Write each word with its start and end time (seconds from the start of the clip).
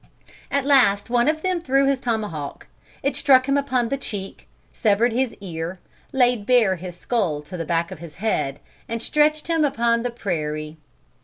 "At 0.49 0.65
last 0.65 1.11
one 1.11 1.27
of 1.27 1.43
them 1.43 1.61
threw 1.61 1.85
his 1.85 1.99
tomahawk. 1.99 2.65
It 3.03 3.15
struck 3.15 3.47
him 3.47 3.55
upon 3.55 3.87
the 3.89 3.97
cheek, 3.99 4.47
severed 4.73 5.13
his 5.13 5.35
ear, 5.41 5.77
laid 6.11 6.47
bare 6.47 6.77
his 6.77 6.97
skull 6.97 7.43
to 7.43 7.55
the 7.55 7.65
back 7.65 7.91
of 7.91 7.99
his 7.99 8.15
head, 8.15 8.59
and 8.89 8.99
stretched 8.99 9.47
him 9.47 9.63
upon 9.63 10.01
the 10.01 10.09
prairie. 10.09 10.77